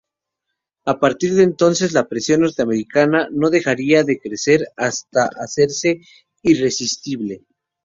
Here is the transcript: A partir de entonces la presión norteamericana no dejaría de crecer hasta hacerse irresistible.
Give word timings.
A 0.85 0.99
partir 0.99 1.35
de 1.35 1.43
entonces 1.43 1.91
la 1.93 2.07
presión 2.07 2.41
norteamericana 2.41 3.27
no 3.31 3.51
dejaría 3.51 4.03
de 4.03 4.17
crecer 4.19 4.67
hasta 4.75 5.25
hacerse 5.39 5.99
irresistible. 6.41 7.45